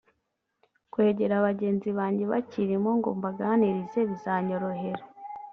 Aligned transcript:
kwegera 0.91 1.35
bagenzi 1.47 1.89
banjye 1.97 2.23
bakibirimo 2.31 2.89
ngo 2.97 3.09
mbaganirize 3.17 3.99
bizanyorohera 4.09 5.03